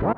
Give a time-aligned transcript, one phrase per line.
[0.00, 0.14] Los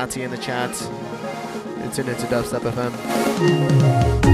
[0.00, 0.70] Sati in the chat.
[1.76, 4.30] In into Dubstep FM.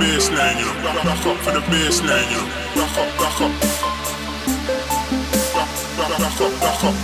[0.00, 0.72] Baseline, you know.
[1.04, 2.48] Rock up for the bassline, you know.
[2.74, 3.52] Rock up, rock up.
[5.98, 6.96] Rock up, rock up.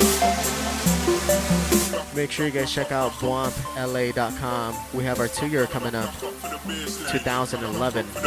[2.16, 4.74] Make sure you guys check out BWAMPLA.com.
[4.94, 8.06] We have our two year coming up, 2011.
[8.06, 8.22] For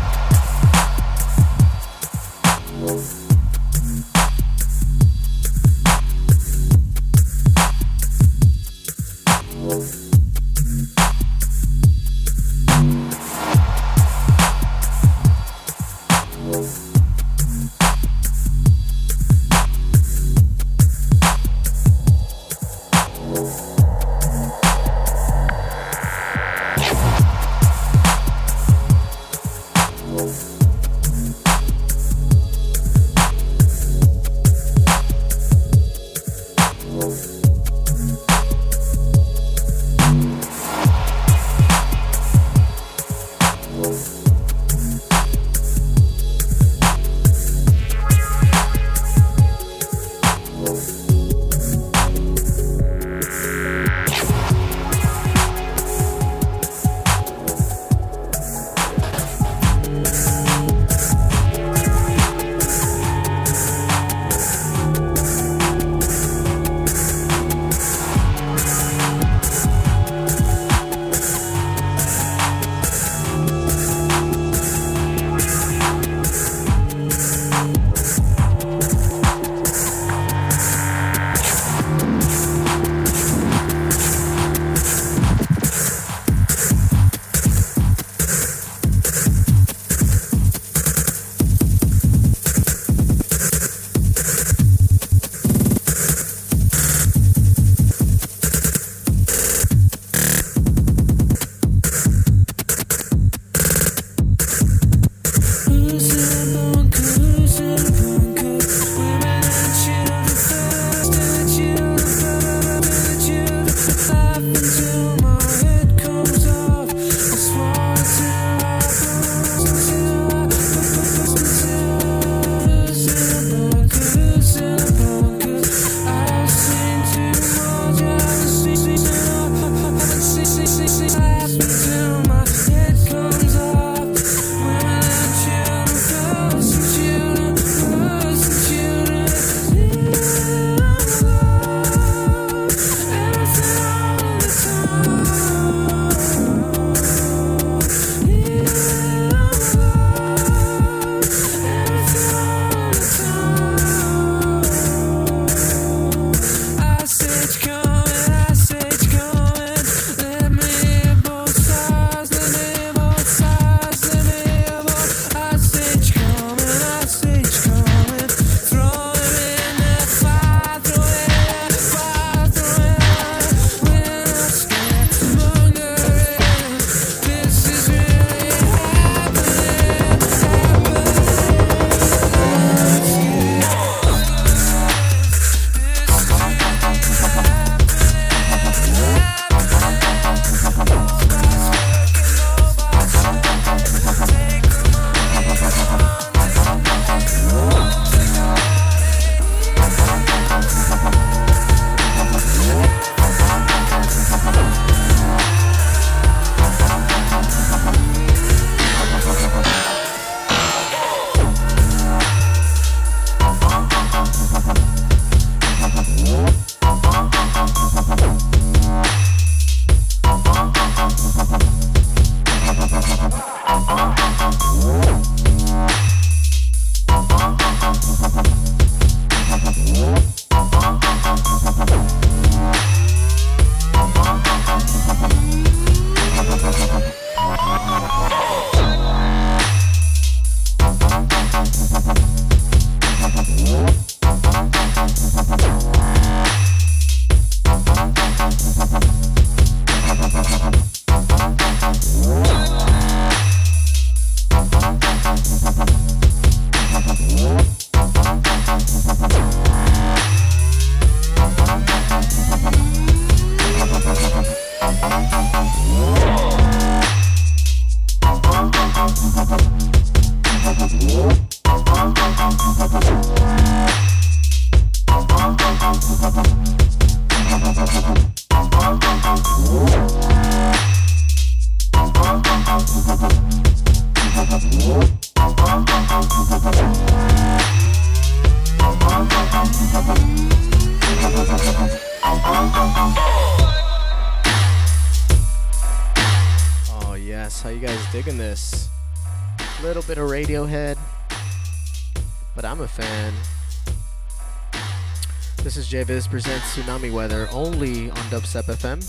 [305.94, 309.02] is presents Tsunami Weather only on Dubstep FM.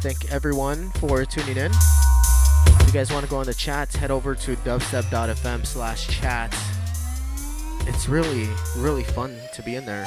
[0.00, 1.72] Thank everyone for tuning in.
[2.66, 6.56] If you guys want to go on the chat, head over to dubstep.fm slash chat.
[7.88, 10.06] It's really, really fun to be in there.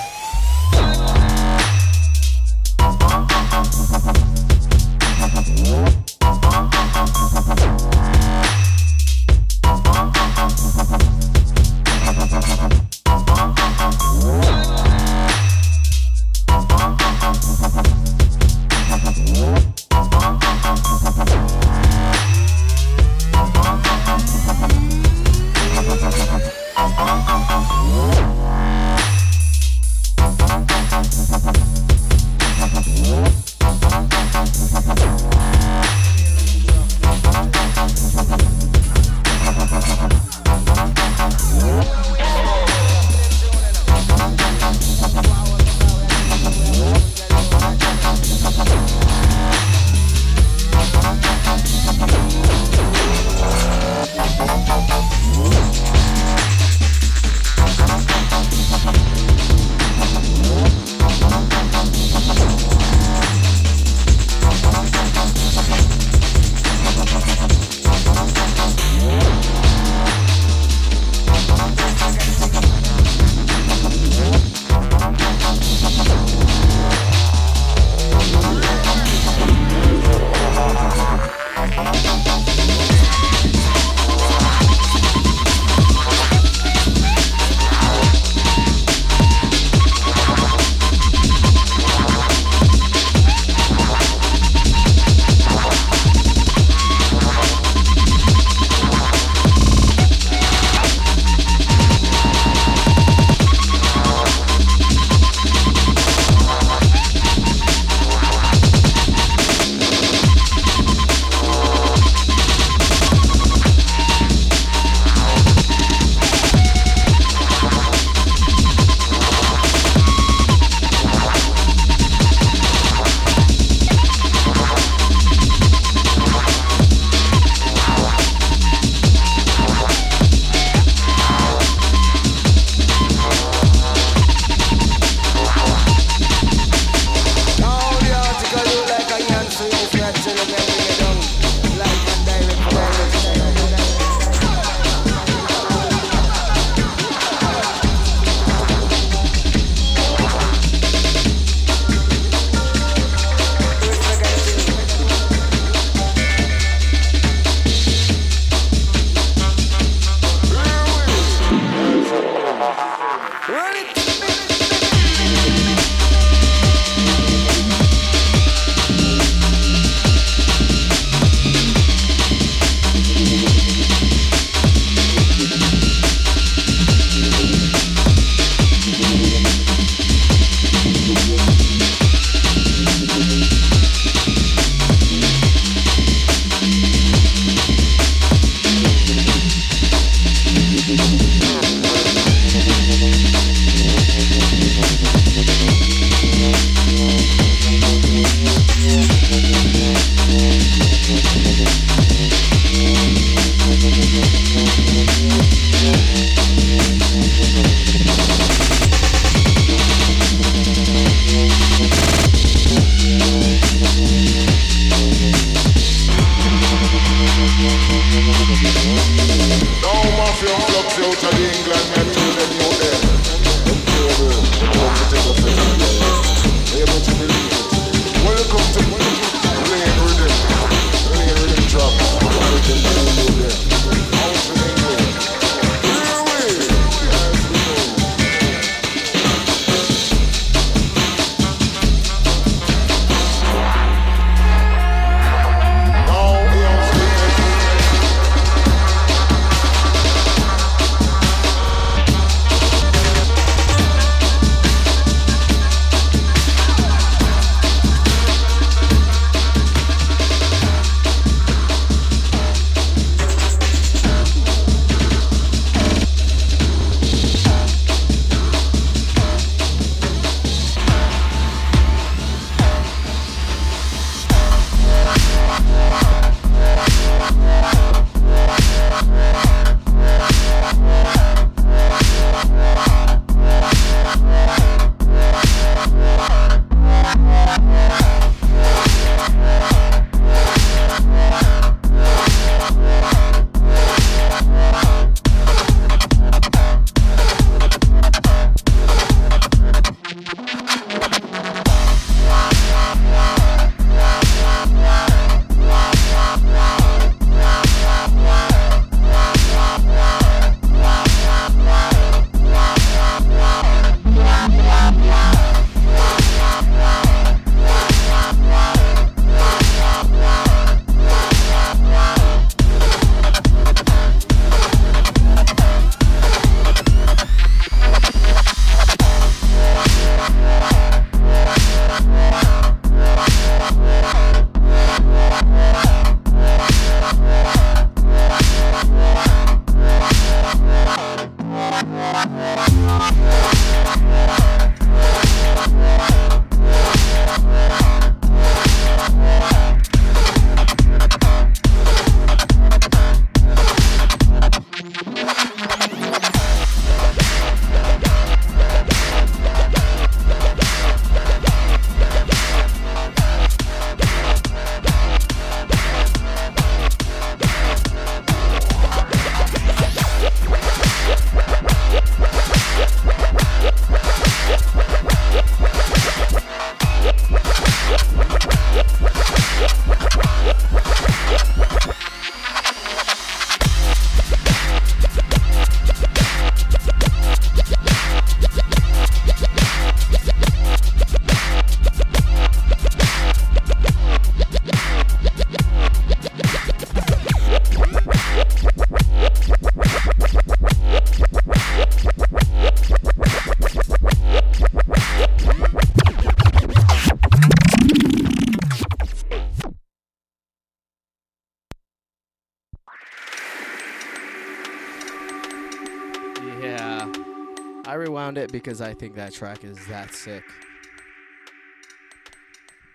[418.60, 420.43] Because I think that track is that sick.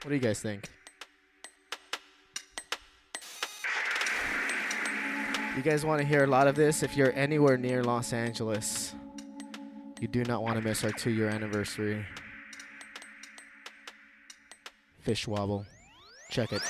[0.02, 0.68] What do you guys think?
[5.56, 6.82] You guys want to hear a lot of this?
[6.82, 8.94] If you're anywhere near Los Angeles,
[10.00, 12.04] you do not want to miss our two year anniversary.
[15.00, 15.64] Fish Wobble.
[16.30, 16.62] Check it.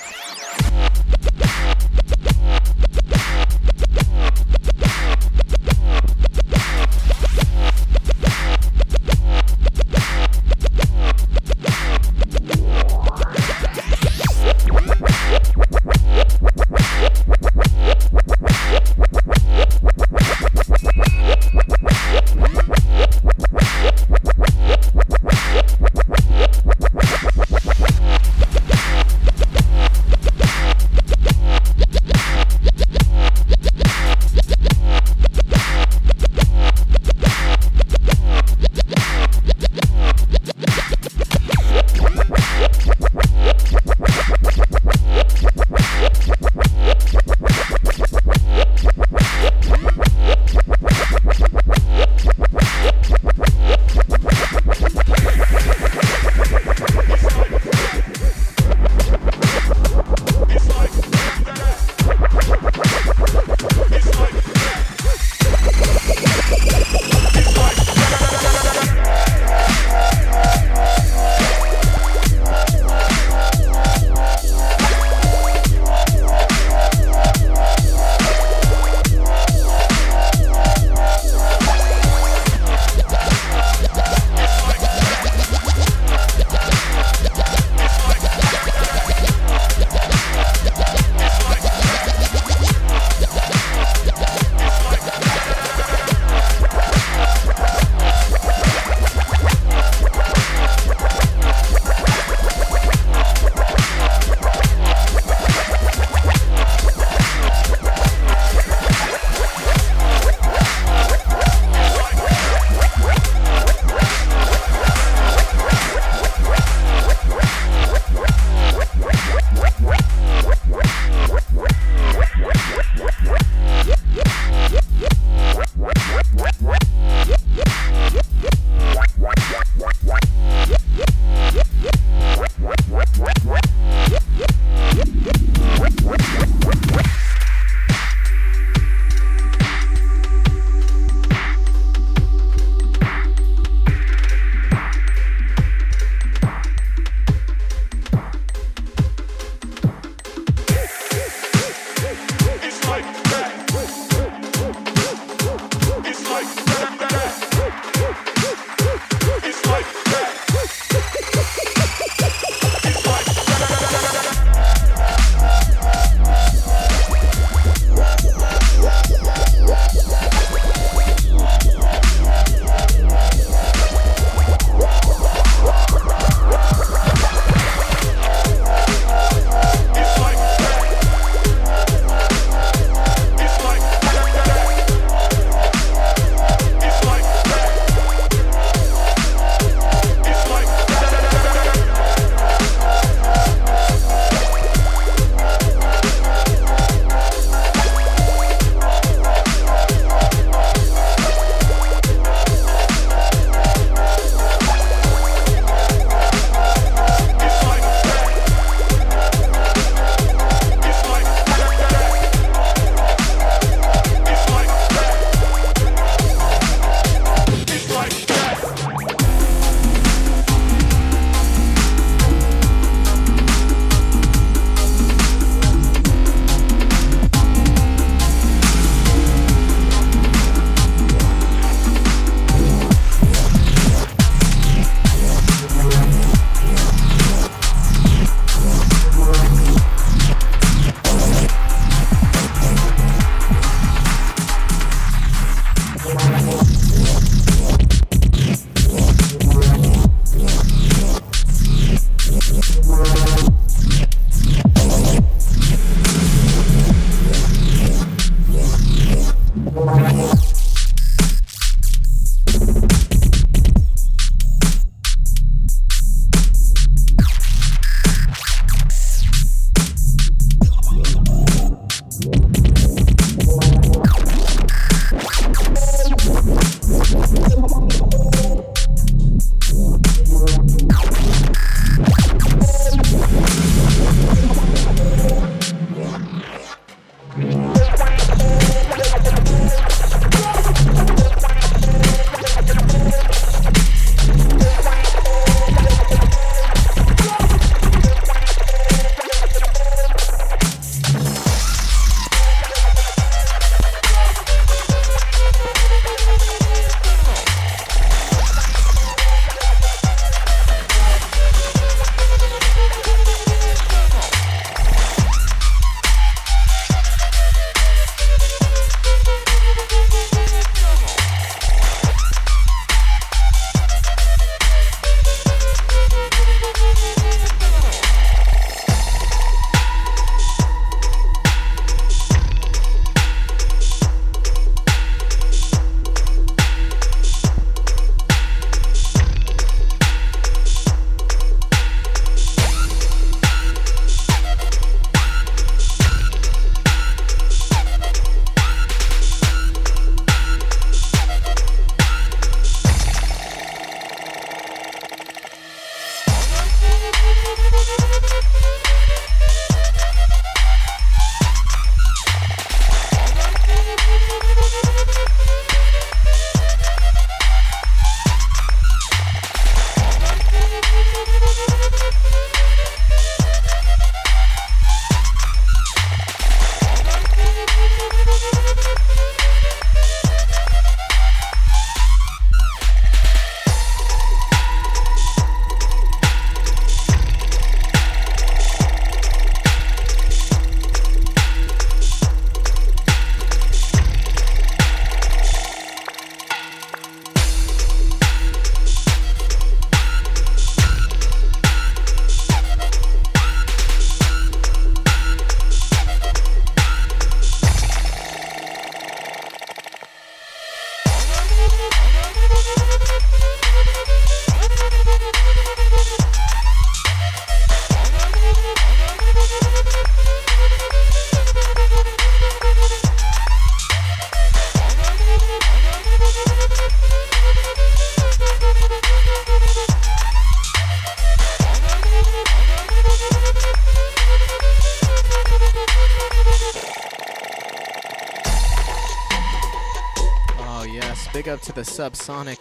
[441.84, 442.58] Subsonic.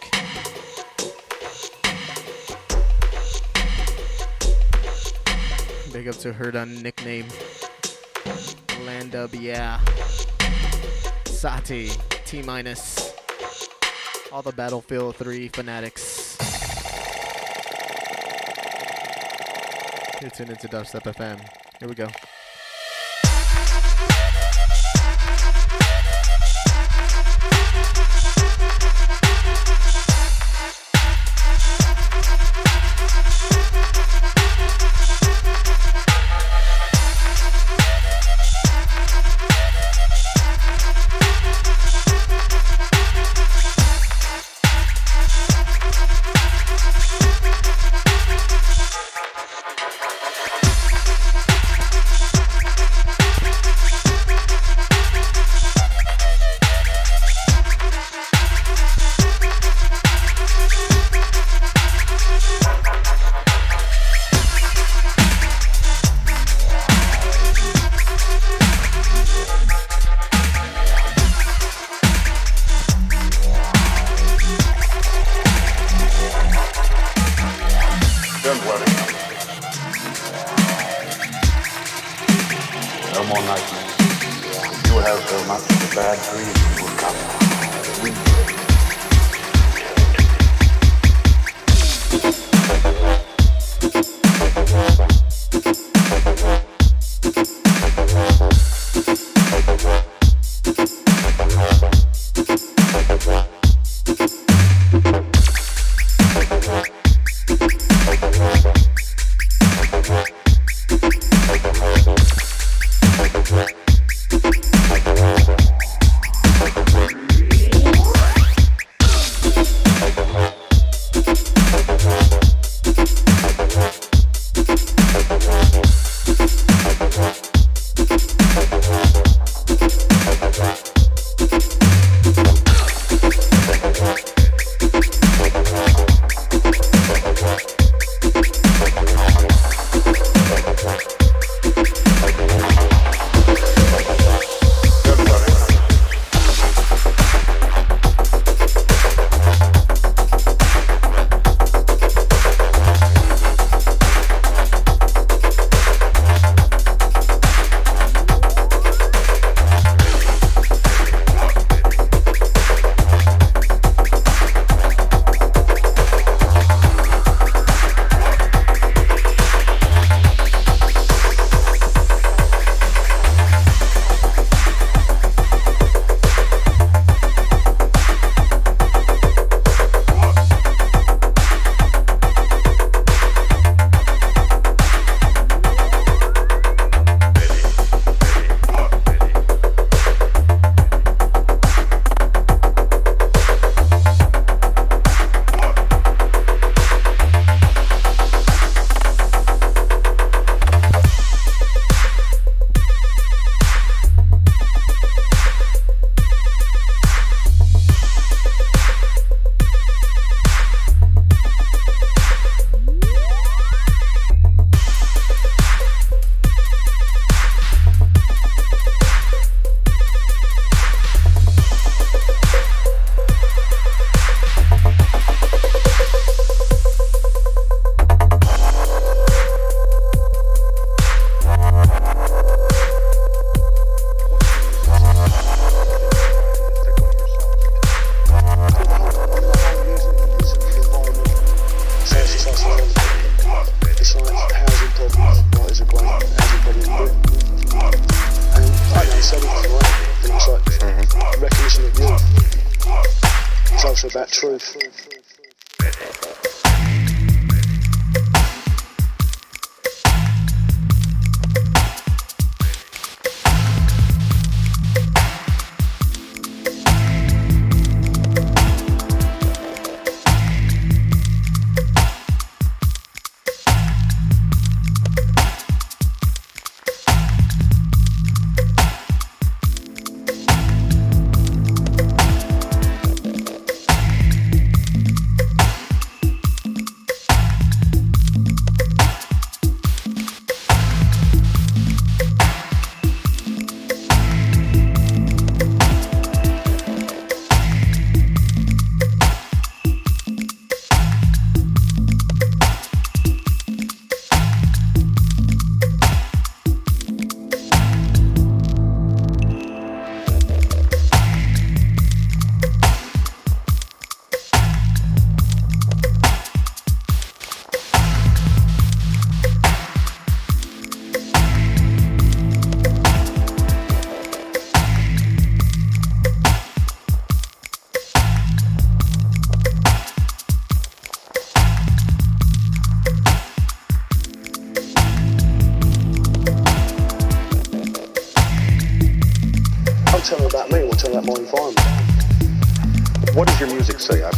[5.92, 7.26] Big up to her done nickname.
[8.84, 9.80] Landub, yeah.
[11.26, 11.90] Sati,
[12.24, 13.12] T minus.
[14.32, 16.36] All the Battlefield 3 fanatics.
[20.20, 21.40] You're tuned into Dubstep FM.
[21.78, 22.08] Here we go.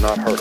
[0.06, 0.35] not hurt.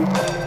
[0.00, 0.39] you.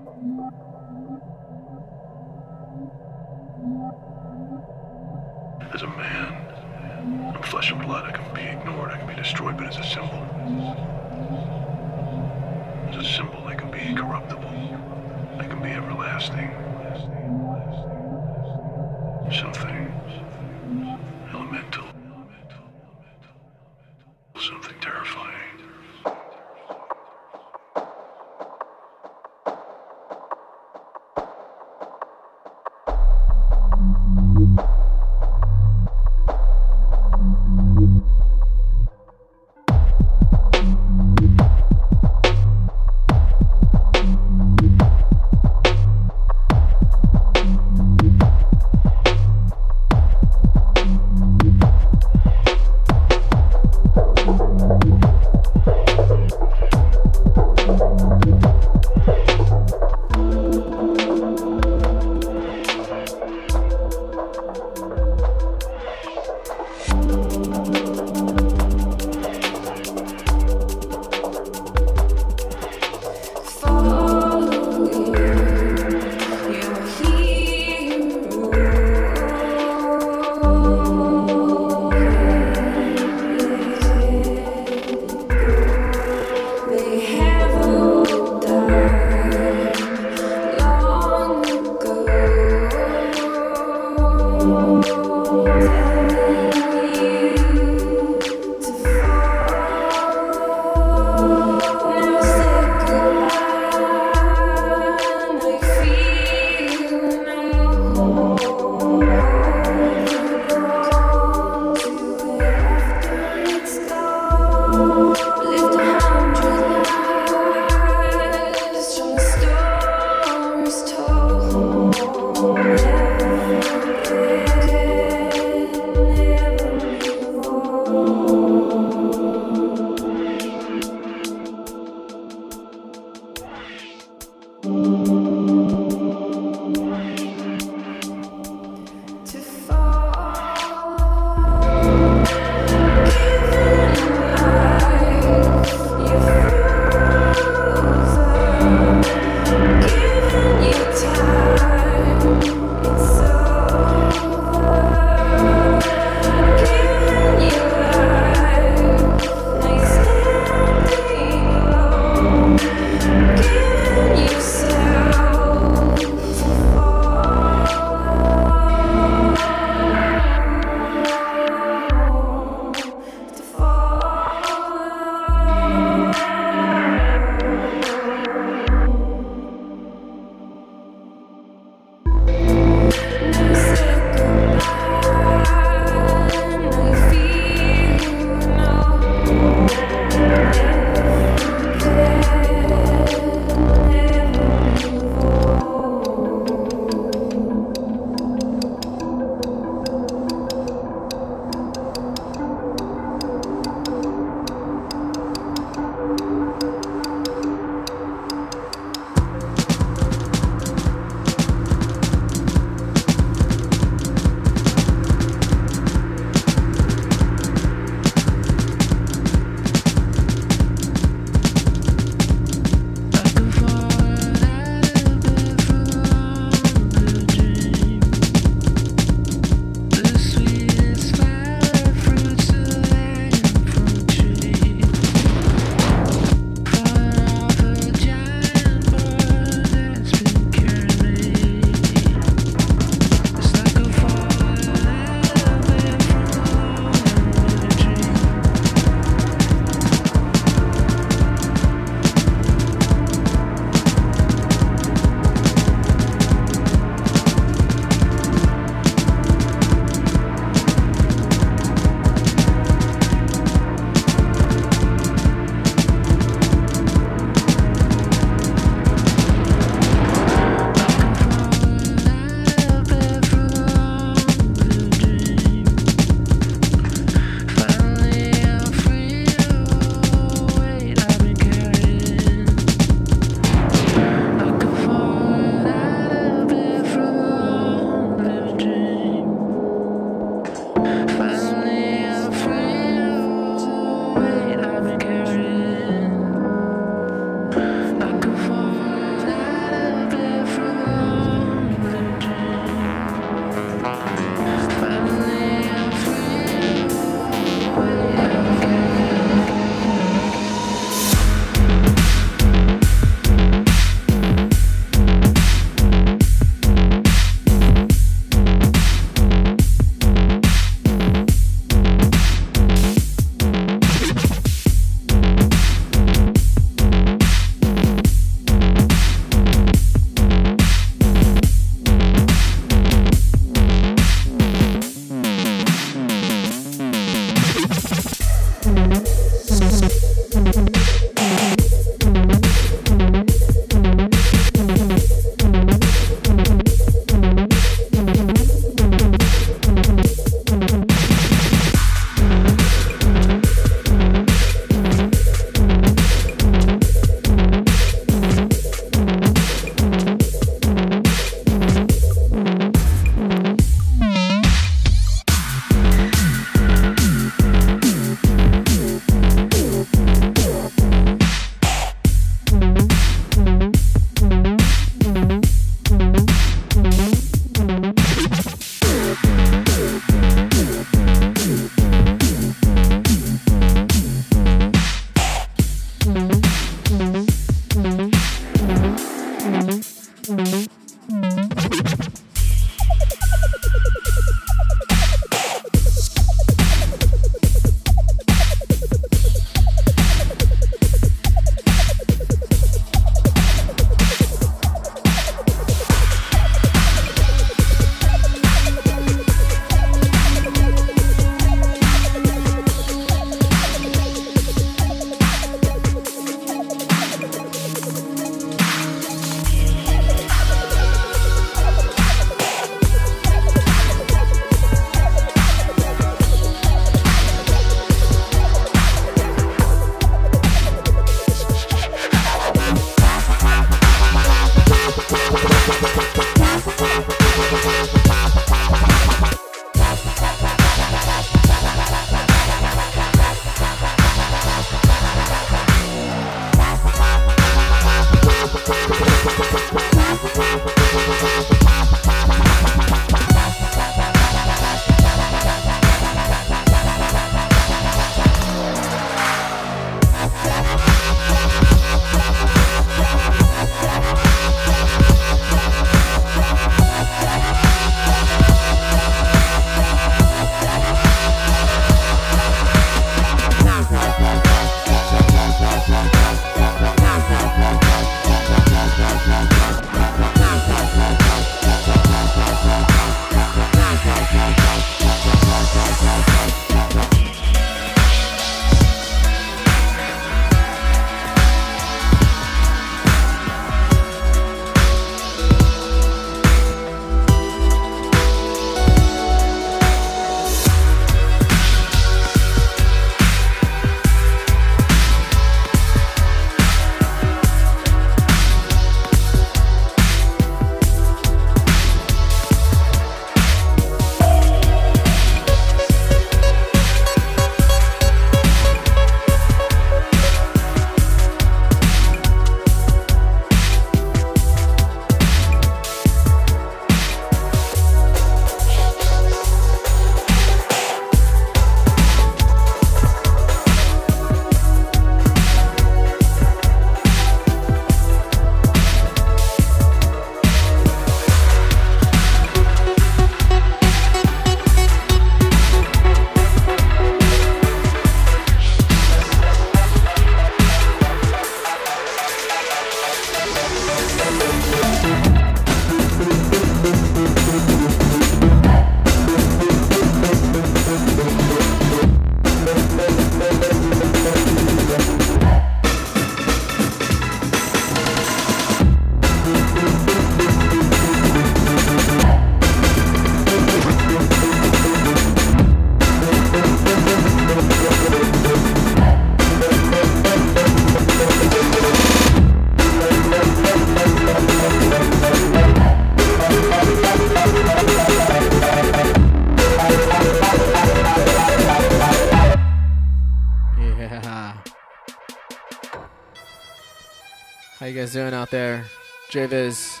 [599.38, 600.00] JVIZ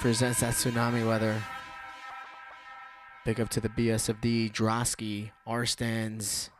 [0.00, 1.40] presents that tsunami weather.
[3.24, 6.50] Big up to the BSFD, Drosky, Arstens.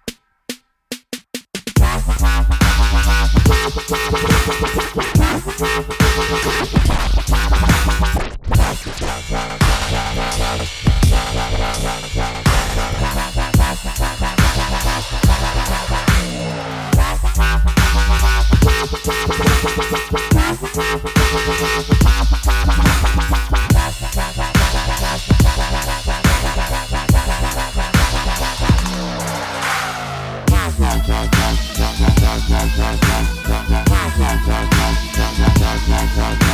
[36.16, 36.45] Bye.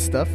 [0.00, 0.28] stuff.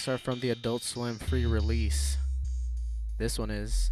[0.00, 2.16] tracks are from the Adult Swim free release.
[3.18, 3.89] This one is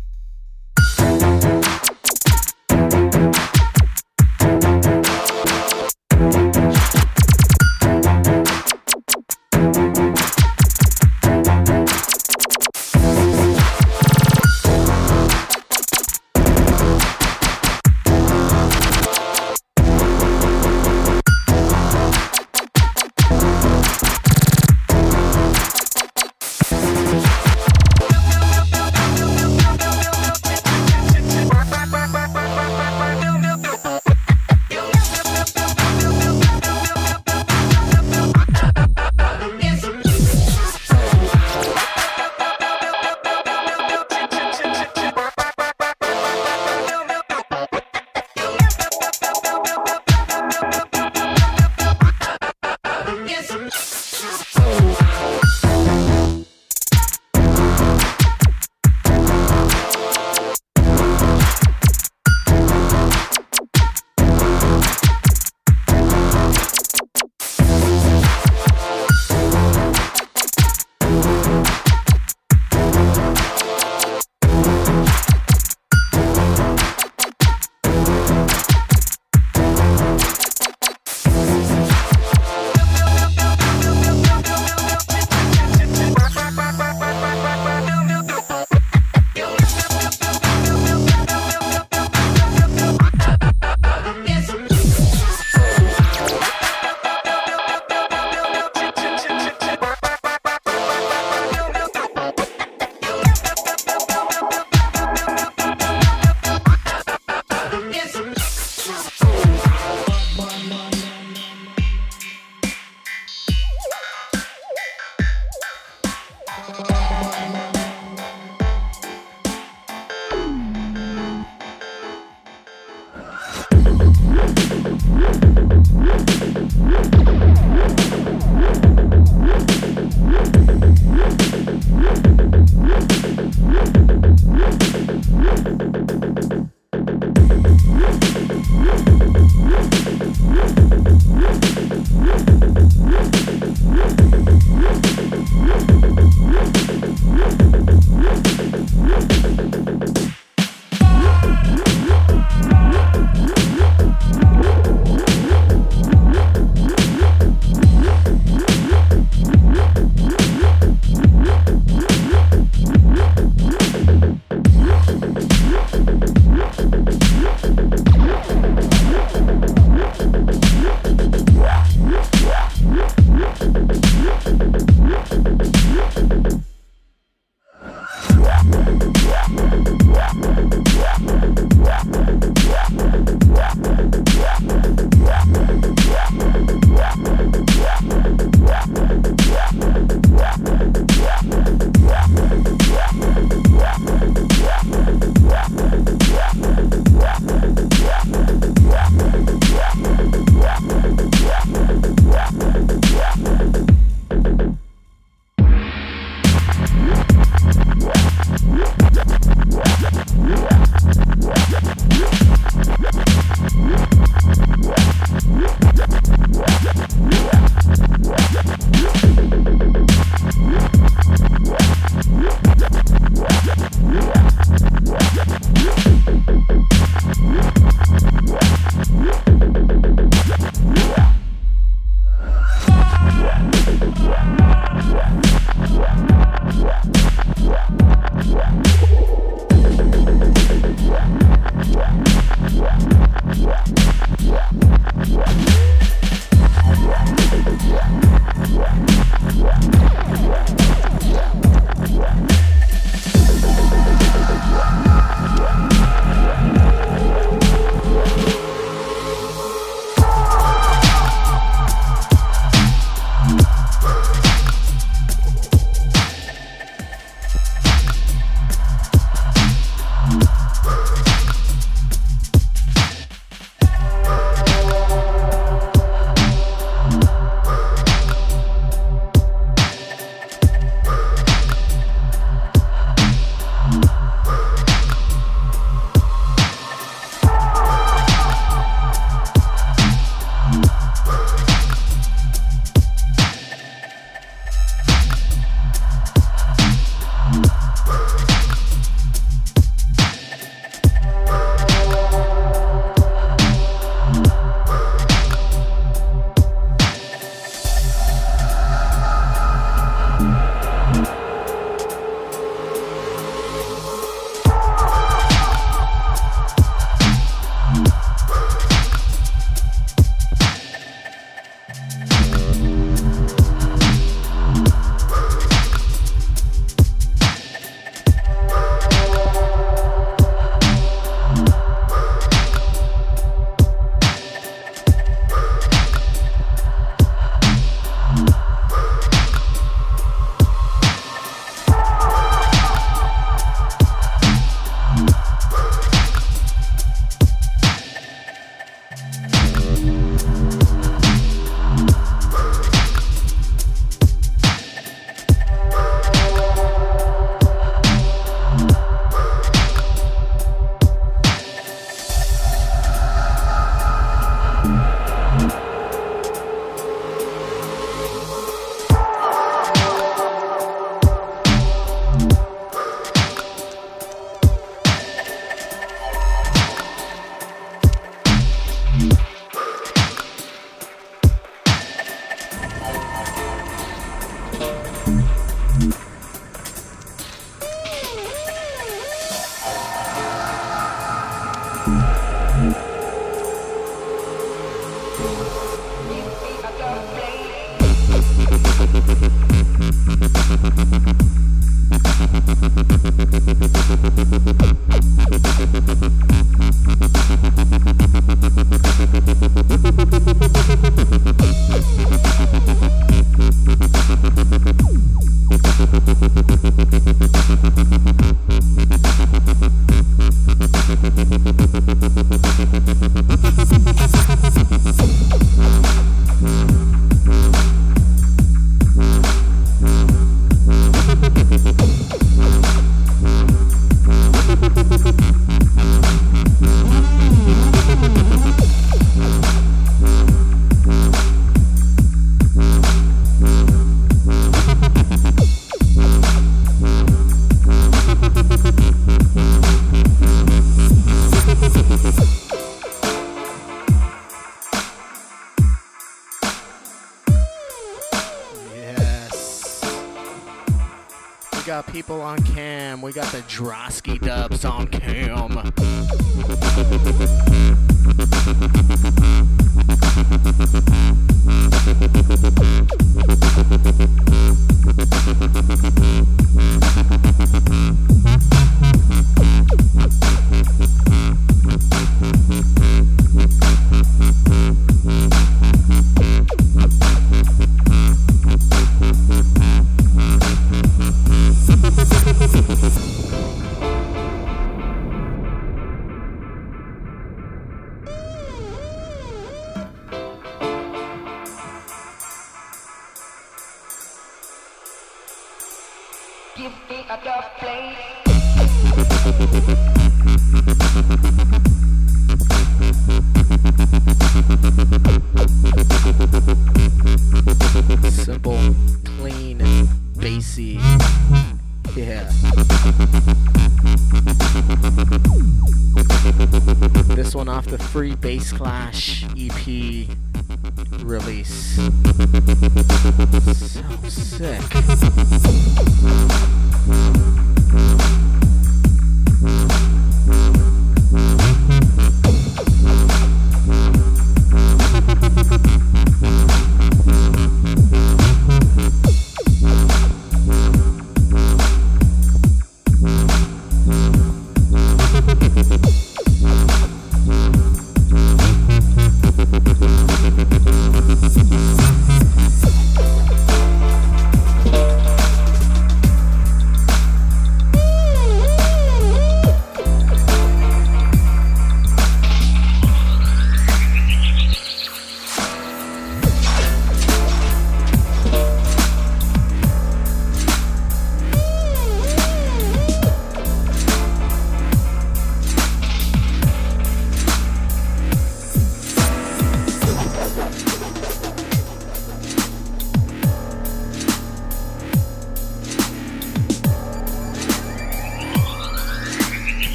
[463.80, 463.86] We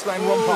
[0.00, 0.46] Bassline one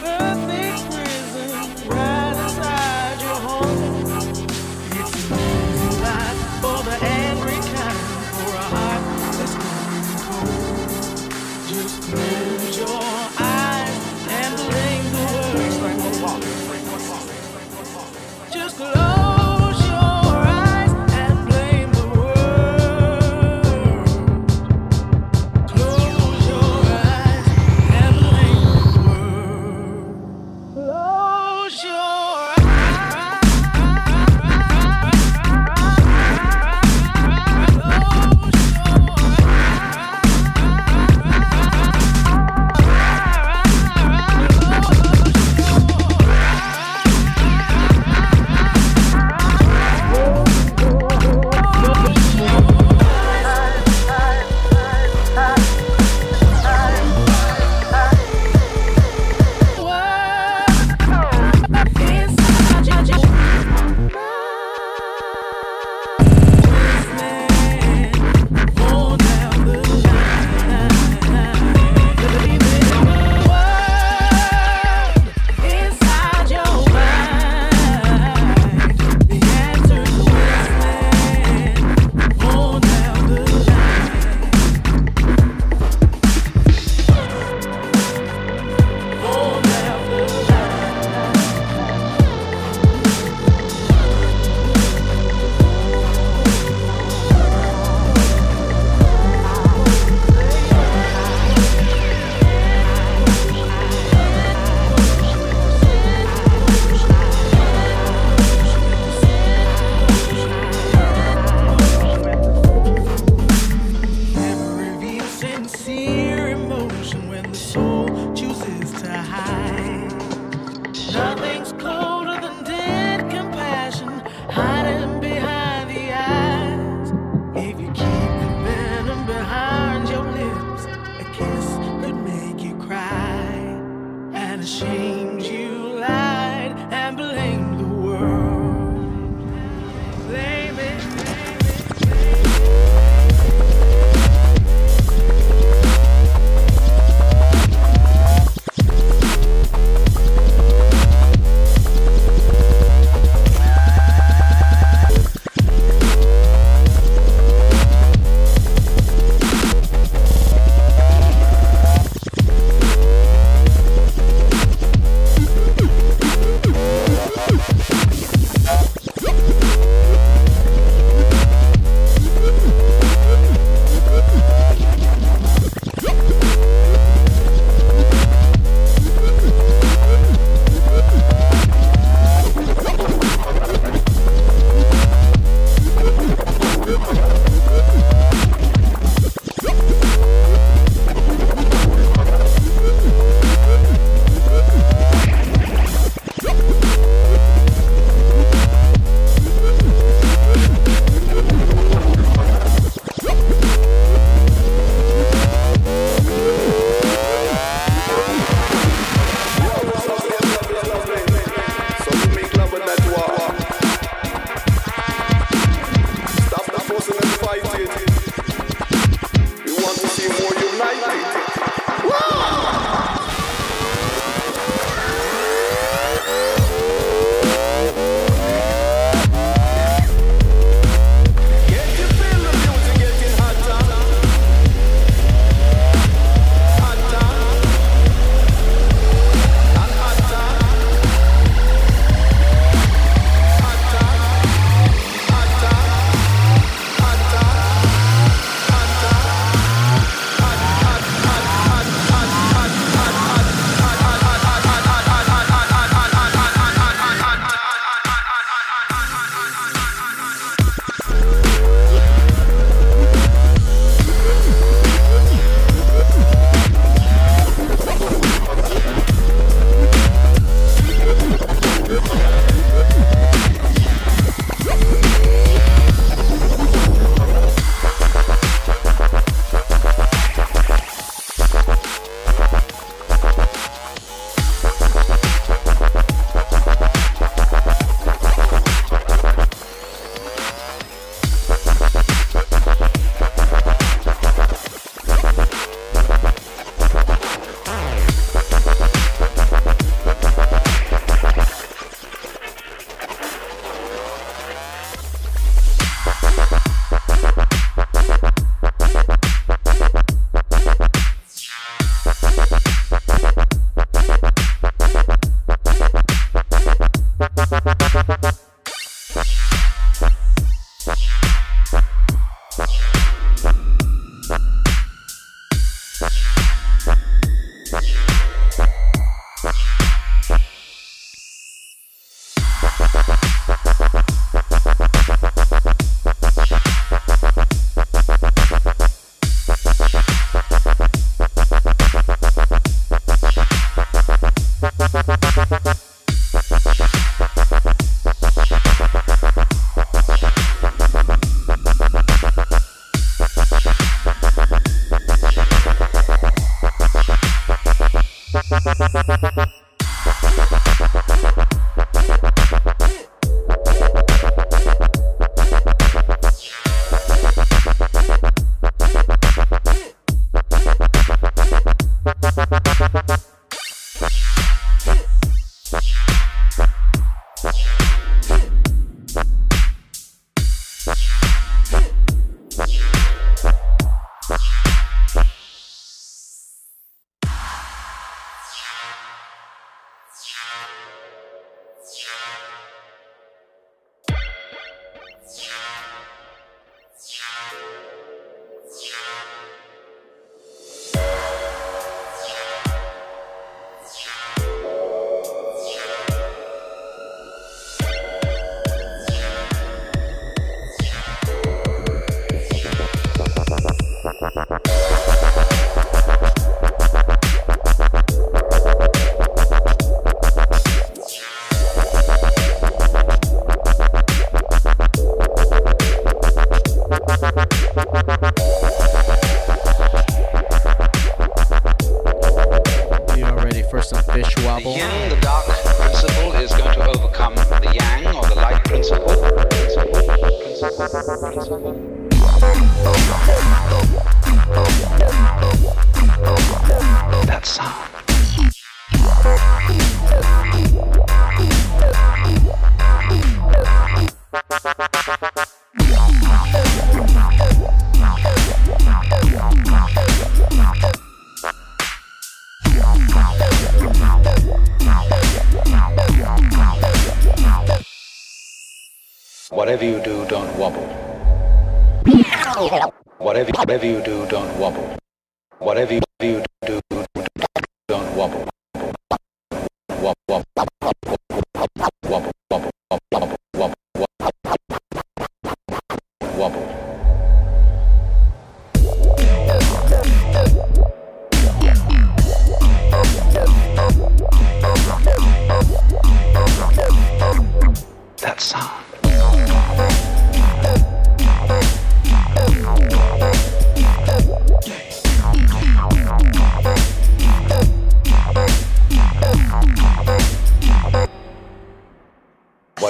[0.00, 0.65] perfect.
[7.02, 7.96] angry time
[8.32, 9.02] for a heart
[9.36, 11.26] that's going cold.
[11.68, 12.02] Just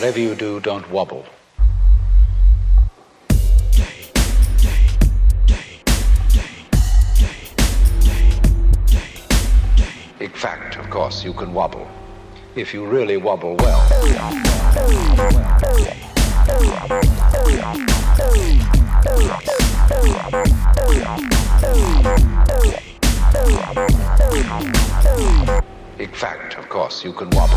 [0.07, 1.27] Whatever you do, don't wobble.
[10.21, 11.89] In fact, of course, you can wobble.
[12.55, 13.83] If you really wobble well.
[25.99, 27.57] In fact, of course, you can wobble.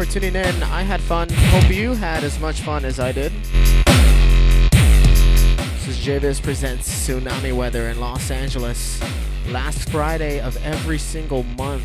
[0.00, 0.62] For tuning in.
[0.62, 1.28] I had fun.
[1.28, 3.32] Hope you had as much fun as I did.
[5.74, 8.98] This is JVIZ presents Tsunami Weather in Los Angeles.
[9.48, 11.84] Last Friday of every single month.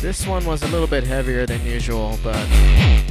[0.00, 2.46] This one was a little bit heavier than usual, but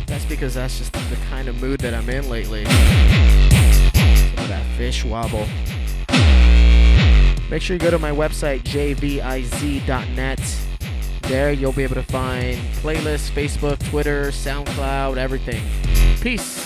[0.06, 2.64] that's because that's just the kind of mood that I'm in lately.
[2.64, 5.46] Some that fish wobble.
[7.50, 10.40] Make sure you go to my website, jviz.net.
[11.28, 15.64] There you'll be able to find playlists, Facebook, Twitter, SoundCloud, everything.
[16.22, 16.65] Peace.